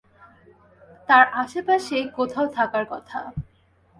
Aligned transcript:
তার 1.09 1.25
আশেপাশেই 1.41 2.05
কোথাও 2.17 2.45
থাকার 2.57 2.85
কথা! 2.91 3.19